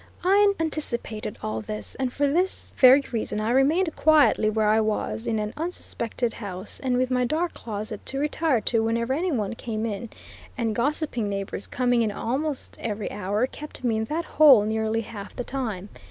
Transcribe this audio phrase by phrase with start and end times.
[0.23, 5.27] I anticipated all this, and for this very reason I remained quietly where I was,
[5.27, 9.53] in an unsuspected house, and with my dark closet to retire to whenever any one
[9.53, 10.09] came in;
[10.57, 15.35] and gossiping neighbors coming in almost every hour, kept me in that hole nearly half
[15.35, 15.89] the time.